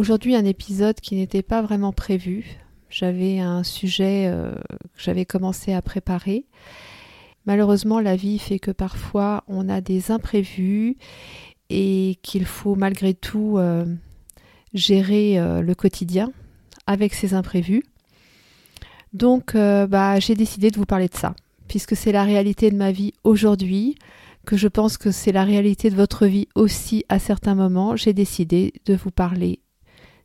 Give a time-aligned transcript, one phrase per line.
[0.00, 2.56] Aujourd'hui un épisode qui n'était pas vraiment prévu.
[2.88, 6.46] J'avais un sujet euh, que j'avais commencé à préparer.
[7.44, 10.96] Malheureusement la vie fait que parfois on a des imprévus
[11.68, 13.84] et qu'il faut malgré tout euh,
[14.72, 16.32] gérer euh, le quotidien
[16.86, 17.82] avec ces imprévus.
[19.12, 21.34] Donc bah, j'ai décidé de vous parler de ça,
[21.68, 23.96] puisque c'est la réalité de ma vie aujourd'hui
[24.46, 28.14] que je pense que c'est la réalité de votre vie aussi à certains moments, j'ai
[28.14, 29.59] décidé de vous parler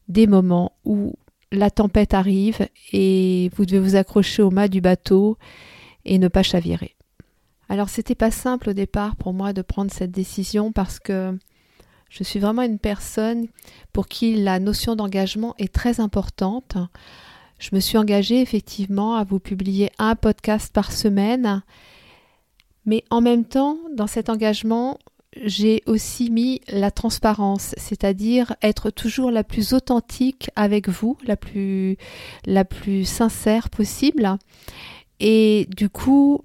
[0.08, 1.14] des moments où
[1.52, 5.38] la tempête arrive et vous devez vous accrocher au mât du bateau
[6.06, 6.96] et ne pas chavirer.
[7.70, 11.38] Alors c'était pas simple au départ pour moi de prendre cette décision parce que
[12.10, 13.48] je suis vraiment une personne
[13.92, 16.78] pour qui la notion d'engagement est très importante.
[17.58, 21.64] Je me suis engagée effectivement à vous publier un podcast par semaine
[22.86, 25.00] mais en même temps, dans cet engagement,
[25.44, 31.98] j'ai aussi mis la transparence, c'est-à-dire être toujours la plus authentique avec vous, la plus,
[32.46, 34.38] la plus sincère possible.
[35.20, 36.44] Et du coup,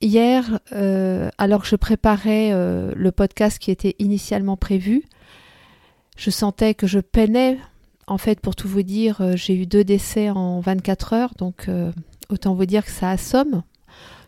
[0.00, 5.04] hier, euh, alors que je préparais euh, le podcast qui était initialement prévu,
[6.16, 7.58] je sentais que je peinais.
[8.08, 11.68] En fait, pour tout vous dire, euh, j'ai eu deux décès en 24 heures, donc
[12.28, 13.62] autant vous dire que ça assomme.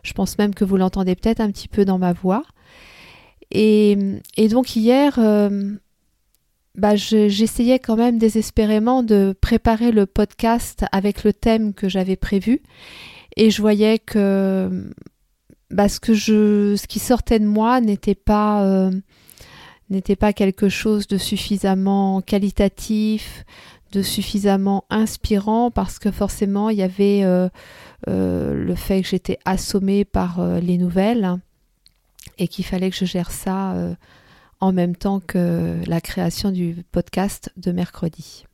[0.03, 2.43] Je pense même que vous l'entendez peut-être un petit peu dans ma voix.
[3.55, 5.73] Et, donc hier, euh,
[6.75, 12.61] bah, j'essayais quand même désespérément de préparer le podcast avec le thème que j'avais prévu.
[13.37, 14.91] Et je voyais que
[15.71, 18.91] bah, ce, qui sortait de moi n'était pas, euh,
[19.89, 23.45] n'était pas quelque chose de suffisamment qualitatif,
[23.93, 27.21] de suffisamment inspirant, parce que forcément il y avait...
[27.23, 27.49] Euh,
[28.07, 31.39] le fait que j'étais assommée par les nouvelles
[32.37, 33.95] et qu'il fallait que je gère ça euh,
[34.59, 38.45] en même temps que la création du podcast de mercredi.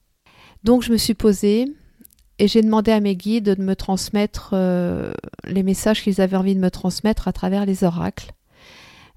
[0.64, 1.66] Donc je me suis posée
[2.40, 4.56] et j'ai demandé à mes guides de me transmettre
[5.46, 8.31] les messages qu'ils avaient envie de me transmettre à travers les oracles.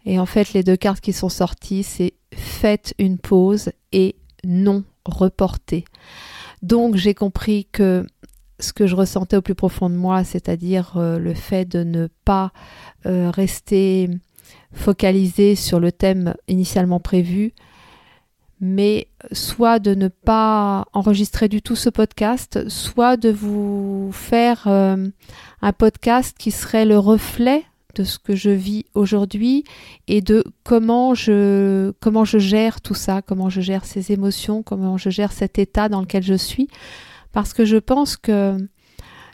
[0.05, 4.85] Et en fait, les deux cartes qui sont sorties, c'est faites une pause et non
[5.05, 5.85] reportez.
[6.63, 8.07] Donc j'ai compris que
[8.61, 12.09] ce que je ressentais au plus profond de moi, c'est-à-dire euh, le fait de ne
[12.25, 12.53] pas
[13.07, 14.09] euh, rester
[14.73, 17.53] focalisé sur le thème initialement prévu,
[18.61, 25.09] mais soit de ne pas enregistrer du tout ce podcast, soit de vous faire euh,
[25.63, 29.65] un podcast qui serait le reflet de ce que je vis aujourd'hui
[30.09, 30.45] et de
[31.15, 35.59] je comment je gère tout ça, comment je gère ces émotions, comment je gère cet
[35.59, 36.69] état dans lequel je suis.
[37.33, 38.57] Parce que je pense que,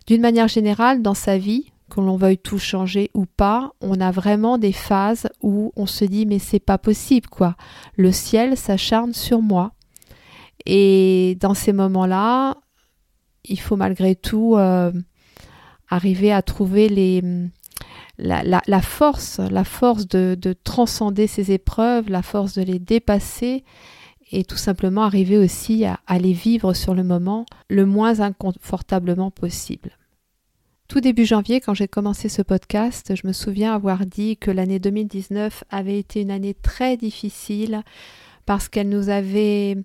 [0.07, 4.11] d'une manière générale, dans sa vie, qu'on l'on veuille tout changer ou pas, on a
[4.11, 7.57] vraiment des phases où on se dit mais c'est pas possible quoi.
[7.97, 9.73] Le ciel s'acharne sur moi.
[10.67, 12.57] Et dans ces moments-là,
[13.45, 14.93] il faut malgré tout euh,
[15.89, 17.23] arriver à trouver les,
[18.19, 23.65] la, force, la force de, de, transcender ces épreuves, la force de les dépasser
[24.33, 29.91] et tout simplement arriver aussi à, les vivre sur le moment le moins inconfortablement possible.
[30.91, 34.81] Tout début janvier, quand j'ai commencé ce podcast, je me souviens avoir dit que l'année
[34.81, 37.85] 2019 avait été une année très difficile
[38.45, 39.77] parce qu'elle nous avait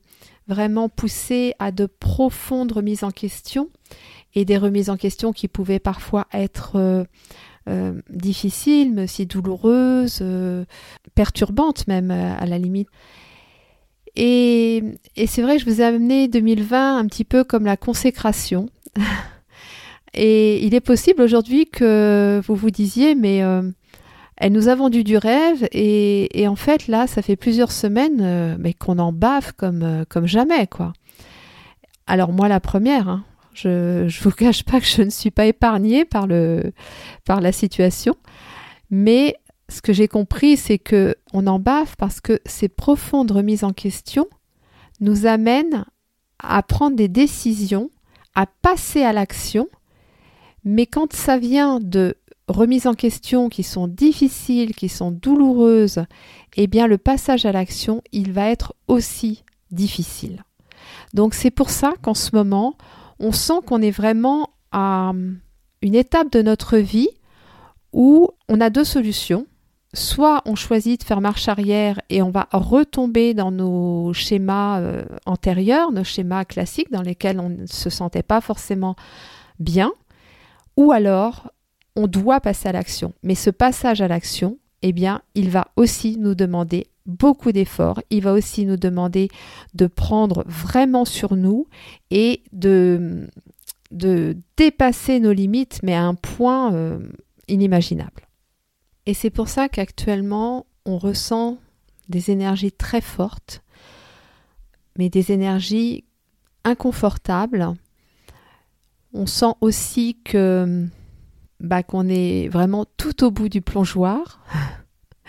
[0.48, 3.70] vraiment poussé à de profondes remises en question
[4.34, 7.04] et des remises en question qui pouvaient parfois être euh,
[7.70, 10.66] euh, difficiles, mais aussi douloureuses, euh,
[11.14, 12.90] perturbantes même à la limite.
[14.16, 14.82] Et,
[15.28, 18.72] c'est vrai que je vous ai amené 2020 un petit peu comme la consécration.
[20.16, 23.70] et il est possible aujourd'hui que vous vous disiez, mais euh,
[24.38, 28.56] elle nous a vendu du rêve et, en fait là, ça fait plusieurs semaines euh,
[28.58, 30.94] mais qu'on en bave comme, euh, comme jamais, quoi.
[32.08, 35.46] Alors moi la première, hein, je ne vous cache pas que je ne suis pas
[35.46, 36.72] épargnée par, le,
[37.26, 38.16] par la situation,
[38.90, 39.36] mais
[39.68, 43.74] ce que j'ai compris, c'est que on en baffe parce que ces profondes remises en
[43.74, 44.28] question
[45.02, 45.86] nous amènent
[46.40, 47.90] à prendre des décisions,
[48.34, 49.68] à passer à l'action,
[50.66, 52.18] mais quand ça vient de
[52.48, 56.06] remises en question qui sont difficiles, qui sont douloureuses,
[56.58, 60.44] eh bien le passage à l'action, il va être aussi difficile.
[61.14, 62.76] Donc c'est pour ça qu'en ce moment,
[63.20, 65.14] on sent qu'on est vraiment à
[65.82, 67.10] une étape de notre vie
[67.94, 69.48] où on a deux solutions.
[69.94, 75.06] Soit on choisit de faire marche arrière et on va retomber dans nos schémas euh,
[75.26, 78.98] antérieurs, nos schémas classiques dans lesquels on ne se sentait pas forcément
[79.60, 79.94] bien,
[80.78, 81.52] ou alors
[81.96, 83.14] on doit passer à l'action.
[83.24, 88.02] Mais ce passage à l'action, eh bien, il va aussi nous demander beaucoup d'efforts.
[88.10, 89.30] Il va aussi nous demander
[89.74, 91.68] de prendre vraiment sur nous
[92.12, 93.28] et de,
[94.58, 97.00] dépasser nos limites, mais à un point euh,
[97.48, 98.28] inimaginable.
[99.06, 101.58] Et c'est pour ça qu'actuellement, on ressent
[102.10, 103.62] des énergies très fortes,
[104.98, 106.04] mais des énergies
[106.64, 107.74] inconfortables.
[109.18, 110.88] On sent aussi que
[111.62, 114.44] bah, qu'on est vraiment tout au bout du plongeoir.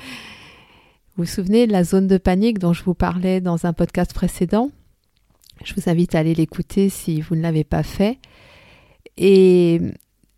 [1.14, 4.12] Vous vous souvenez de la zone de panique dont je vous parlais dans un podcast
[4.12, 4.72] précédent?
[5.64, 8.18] Je vous invite à aller l'écouter si vous ne l'avez pas fait.
[9.16, 9.80] Et,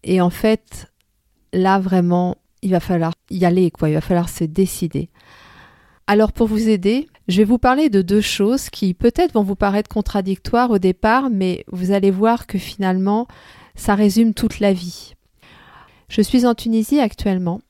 [0.05, 0.93] et en fait,
[1.55, 3.89] là vraiment, il va falloir y aller, quoi.
[3.89, 5.09] Il va falloir se décider.
[6.07, 9.55] Alors pour vous aider, je vais vous parler de deux choses qui peut-être vont vous
[9.55, 13.29] paraître contradictoires au départ, mais vous allez voir que finalement,
[13.75, 15.15] ça résume toute la vie.
[16.09, 17.61] Je suis en Tunisie actuellement,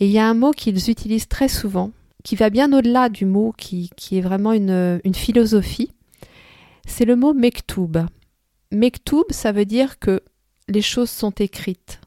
[0.00, 1.92] et il y a un mot qu'ils utilisent très souvent
[2.24, 5.92] qui va bien au-delà du mot qui, qui est vraiment une, une philosophie,
[6.86, 8.06] c'est le mot mektoub.
[8.70, 10.22] Mektoub, ça veut dire que
[10.68, 12.00] les choses sont écrites.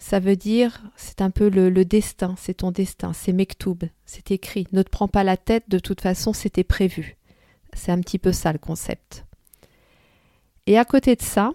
[0.00, 4.66] Ça veut dire, c'est un peu le, destin, c'est ton destin, c'est mektoub, c'est écrit.
[4.72, 7.18] Ne te prends pas la tête, de toute façon, c'était prévu.
[7.74, 9.26] C'est un petit peu ça le concept.
[10.66, 11.52] Et à côté de ça,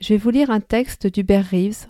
[0.00, 1.86] je vais vous lire un texte d'Hubert Reeves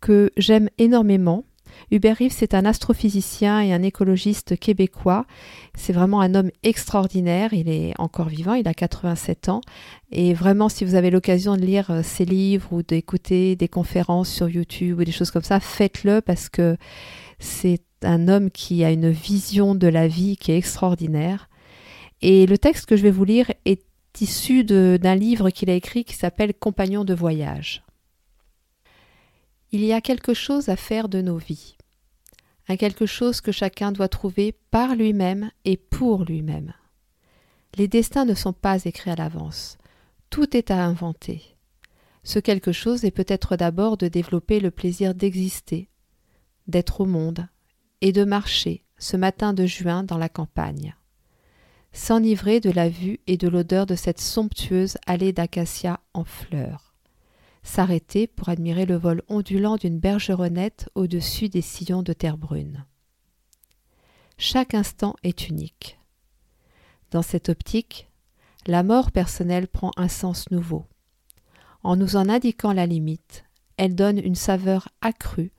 [0.00, 1.44] que j'aime énormément
[1.90, 5.26] Hubert Reeves, c'est un astrophysicien et un écologiste québécois.
[5.74, 7.52] C'est vraiment un homme extraordinaire.
[7.52, 9.60] Il est encore vivant, il a 87 ans.
[10.10, 14.30] Et vraiment, si vous avez l'occasion de lire euh, ses livres ou d'écouter des conférences
[14.30, 16.76] sur YouTube ou des choses comme ça, faites-le parce que
[17.38, 21.48] c'est un homme qui a une vision de la vie qui est extraordinaire.
[22.22, 23.82] Et le texte que je vais vous lire est
[24.20, 27.83] issu d'un livre qu'il a écrit qui s'appelle Compagnon de voyage
[29.74, 31.74] il y a quelque chose à faire de nos vies,
[32.68, 36.72] un quelque chose que chacun doit trouver par lui-même et pour lui-même.
[37.74, 39.76] Les destins ne sont pas écrits à l'avance,
[40.30, 41.56] tout est à inventer.
[42.22, 45.88] Ce quelque chose est peut-être d'abord de développer le plaisir d'exister,
[46.68, 47.48] d'être au monde,
[48.00, 50.94] et de marcher, ce matin de juin, dans la campagne.
[51.92, 56.83] S'enivrer de la vue et de l'odeur de cette somptueuse allée d'acacias en fleurs
[57.64, 62.84] s'arrêter pour admirer le vol ondulant d'une bergeronnette au-dessus des sillons de terre brune.
[64.38, 65.98] Chaque instant est unique.
[67.10, 68.08] Dans cette optique,
[68.66, 70.86] la mort personnelle prend un sens nouveau.
[71.82, 73.44] En nous en indiquant la limite,
[73.76, 75.52] elle donne une saveur accrue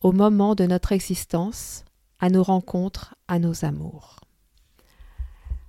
[0.00, 1.84] au moment de notre existence,
[2.18, 4.20] à nos rencontres, à nos amours.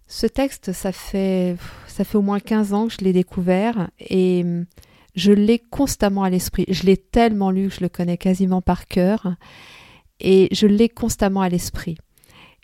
[0.07, 4.45] Ce texte, ça fait, ça fait au moins 15 ans que je l'ai découvert et
[5.17, 6.65] je l'ai constamment à l'esprit.
[6.69, 9.35] Je l'ai tellement lu que je le connais quasiment par cœur
[10.19, 11.97] et je l'ai constamment à l'esprit.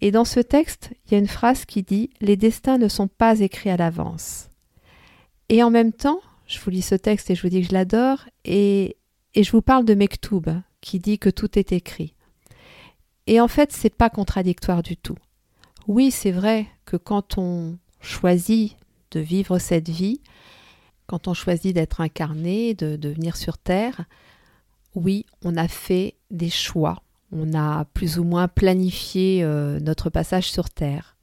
[0.02, 3.08] Et dans ce texte, il y a une phrase qui dit Les destins ne sont
[3.08, 4.50] pas écrits à l'avance.
[5.50, 7.74] Et en même temps, je vous lis ce texte et je vous dis que je
[7.74, 8.98] l'adore, et,
[9.34, 12.14] et je vous parle de Mektoub, qui dit que tout est écrit.
[13.26, 15.18] Et en fait, c'est pas contradictoire du tout.
[15.88, 18.78] Oui, c'est vrai que quand on choisit
[19.12, 20.22] de vivre cette vie,
[21.14, 24.06] quand on choisit d'être incarné, de, venir sur Terre,
[24.96, 30.52] oui, on a fait des choix, on a plus ou moins planifié euh, notre passage
[30.52, 31.16] sur Terre.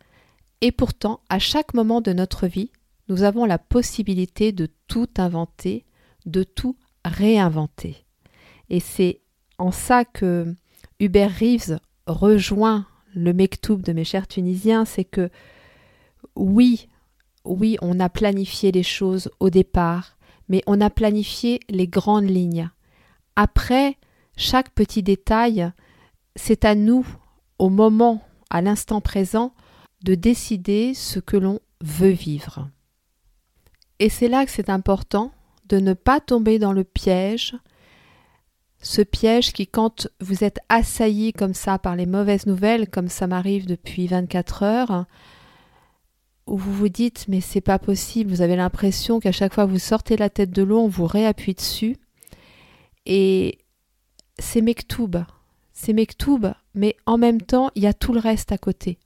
[0.61, 2.71] Et pourtant, à chaque moment de notre vie,
[3.09, 5.85] nous avons la possibilité de tout inventer,
[6.25, 8.05] de tout réinventer.
[8.69, 9.23] Et c'est
[9.59, 10.55] en ça que
[11.01, 15.31] Hubert Reeves rejoint le Mektoub de mes chers Tunisiens, c'est que
[16.37, 16.87] oui,
[17.45, 20.17] oui, on a planifié les choses au départ,
[20.49, 22.71] mais on a planifié les grandes lignes.
[23.37, 23.97] Après,
[24.37, 25.71] chaque petit détail,
[26.37, 27.07] c'est à nous,
[27.59, 29.55] au moment, à l'instant présent,
[30.05, 32.69] de décider ce que l'on veut vivre.
[33.99, 35.33] Et c'est là que c'est important
[35.69, 37.55] de ne pas tomber dans le piège,
[38.83, 43.27] ce piège qui, quand vous êtes assailli comme ça par les mauvaises nouvelles, comme ça
[43.27, 45.07] m'arrive depuis 24 heures,
[46.51, 49.71] où vous vous dites mais c'est pas possible, vous avez l'impression qu'à chaque fois que
[49.71, 51.97] vous sortez la tête de l'eau, on vous réappuie dessus.
[53.07, 53.59] Et
[54.39, 55.25] c'est Mektoub,
[55.73, 58.99] c'est Mektoub, mais en même temps, il y a tout le reste à côté.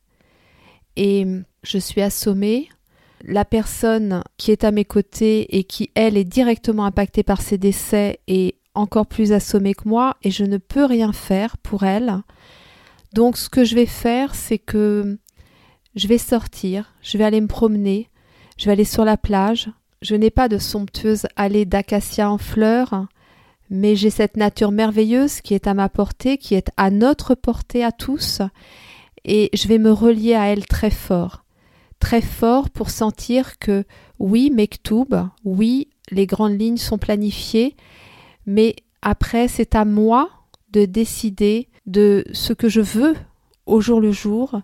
[0.97, 1.27] Et
[1.63, 2.69] je suis assommée,
[3.23, 7.59] la personne qui est à mes côtés et qui, elle, est directement impactée par ces
[7.59, 12.23] décès est encore plus assommée que moi et je ne peux rien faire pour elle.
[13.13, 15.19] Donc ce que je vais faire, c'est que
[15.95, 18.09] je vais sortir, je vais aller me promener,
[18.57, 19.71] je vais aller sur la plage.
[20.03, 23.07] Je n'ai pas de somptueuse allée d'acacia en fleurs,
[23.71, 27.83] mais j'ai cette nature merveilleuse qui est à ma portée, qui est à notre portée
[27.83, 28.43] à tous,
[29.25, 31.45] et je vais me relier à elle très fort,
[31.99, 33.85] très fort pour sentir que
[34.19, 37.77] oui, Mektoub, oui, les grandes lignes sont planifiées,
[38.47, 40.29] mais après c'est à moi
[40.71, 43.15] de décider de ce que je veux
[43.65, 44.61] au jour le jour,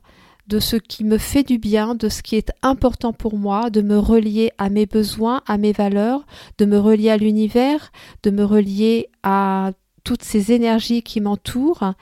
[0.51, 3.83] de ce qui me fait du bien, de ce qui est important pour moi, de
[3.83, 6.27] me relier à mes besoins, à mes valeurs,
[6.59, 7.93] de me relier à l'univers,
[8.25, 9.71] de me relier à
[10.03, 11.95] toutes ces énergies qui m'entourent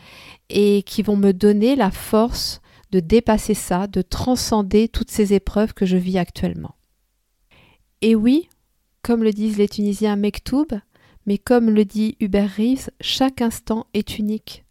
[0.49, 5.75] et qui vont me donner la force de dépasser ça, de transcender toutes ces épreuves
[5.75, 6.75] que je vis actuellement.
[8.01, 8.49] Et oui,
[9.03, 10.69] comme le disent les Tunisiens Mektoub,
[11.27, 14.65] mais comme le dit Hubert Reeves, chaque instant est unique.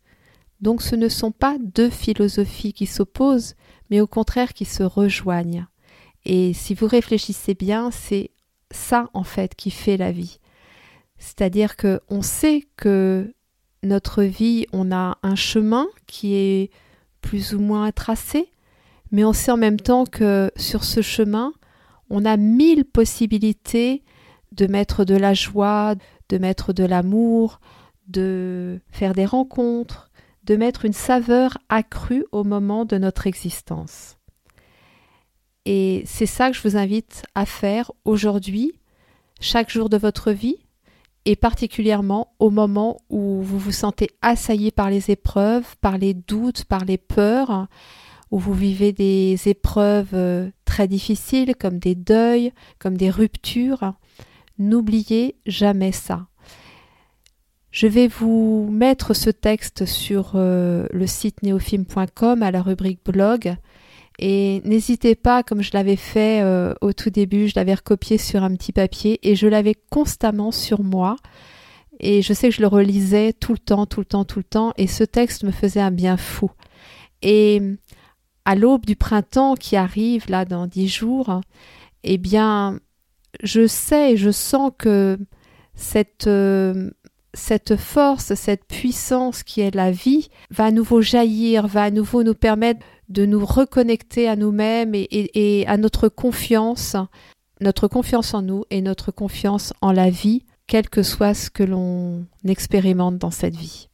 [0.61, 3.55] Donc ce ne sont pas deux philosophies qui s'opposent,
[3.89, 5.65] mais au contraire qui se rejoignent.
[6.25, 8.31] Et si vous réfléchissez bien, c'est
[8.71, 10.39] ça en fait qui fait la vie.
[11.17, 13.33] C'est-à-dire que on sait que
[13.83, 16.71] notre vie, on a un chemin qui est
[17.21, 18.49] plus ou moins tracé,
[19.11, 21.53] mais on sait en même temps que sur ce chemin,
[22.09, 24.03] on a mille possibilités
[24.51, 25.95] de mettre de la joie,
[26.29, 27.59] de mettre de l'amour,
[28.07, 30.06] de faire des rencontres,
[30.47, 34.17] de mettre une saveur accrue au moment de notre existence.
[35.65, 38.71] Et c'est ça que je vous invite à faire aujourd'hui,
[39.41, 40.57] chaque jour de votre vie,
[41.25, 46.63] et particulièrement au moment où vous vous sentez assailli par les épreuves, par les doutes,
[46.63, 47.67] par les peurs,
[48.31, 53.93] où vous vivez des épreuves euh, très difficiles comme des deuils, comme des ruptures.
[54.57, 56.27] N'oubliez jamais ça.
[57.77, 63.55] Je vais vous mettre ce texte sur euh, le site neofilm.com à la rubrique blog.
[64.17, 68.43] Et n'hésitez pas, comme je l'avais fait euh, au tout début, je l'avais recopié sur
[68.43, 71.17] un petit papier et je l'avais constamment sur moi.
[71.99, 74.43] Et je sais que je le relisais tout le temps, tout le temps, tout le
[74.43, 74.73] temps.
[74.77, 76.49] Et ce texte me faisait un bien fou.
[77.21, 77.61] Et
[78.45, 81.41] à l'aube du printemps qui arrive là dans dix jours,
[82.03, 82.79] eh bien,
[83.43, 85.19] je sais et je sens que
[85.77, 86.89] cette euh,
[87.37, 92.23] cette force, cette puissance qui est la vie, va à nouveau jaillir, va à nouveau
[92.23, 96.95] nous permettre de nous reconnecter à nous-mêmes et, à notre confiance,
[97.61, 101.63] notre confiance en nous et notre confiance en la vie, quel que soit ce que
[101.63, 103.87] l'on expérimente dans cette vie.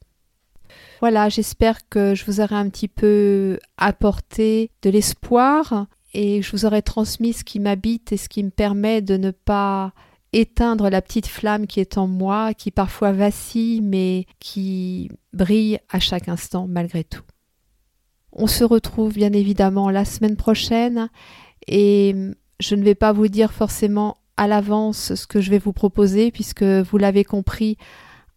[1.00, 6.64] Voilà, j'espère que je vous aurai un petit peu apporté de l'espoir et je vous
[6.64, 9.92] aurai transmis ce qui m'habite et ce qui me permet de ne pas
[10.34, 16.00] éteindre la petite flamme qui est en moi, qui parfois vacille, mais qui brille à
[16.00, 17.22] chaque instant malgré tout.
[18.32, 21.08] On se retrouve bien évidemment la semaine prochaine
[21.68, 22.16] et
[22.58, 26.32] je ne vais pas vous dire forcément à l'avance ce que je vais vous proposer
[26.32, 27.78] puisque vous l'avez compris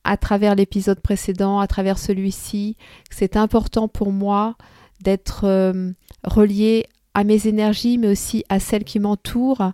[0.03, 2.77] à travers l'épisode précédent, à travers celui-ci,
[3.09, 4.55] c'est important pour moi
[5.01, 5.91] d'être euh,
[6.23, 6.85] relié
[7.15, 9.71] à mes énergies mais aussi à celles qui m'entourent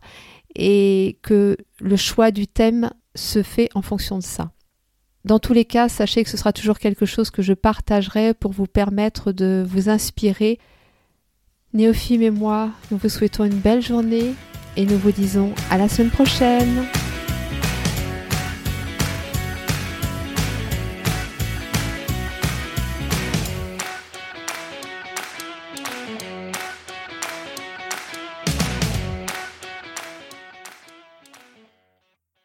[0.56, 4.52] et que le choix du thème se fait en fonction de ça.
[5.26, 8.52] Dans tous les cas, sachez que ce sera toujours quelque chose que je partagerai pour
[8.52, 10.60] vous permettre de vous inspirer.
[11.74, 14.34] Néophime et moi, nous vous souhaitons une belle journée
[14.76, 16.86] et nous vous disons à la semaine prochaine.